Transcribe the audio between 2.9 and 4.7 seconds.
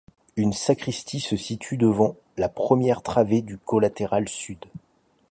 travée du collatéral sud.